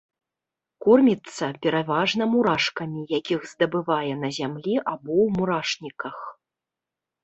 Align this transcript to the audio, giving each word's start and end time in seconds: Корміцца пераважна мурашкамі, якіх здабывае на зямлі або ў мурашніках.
Корміцца 0.85 1.45
пераважна 1.65 2.23
мурашкамі, 2.33 3.05
якіх 3.19 3.47
здабывае 3.53 4.11
на 4.25 4.29
зямлі 4.41 4.75
або 4.91 5.09
ў 5.23 5.27
мурашніках. 5.41 6.15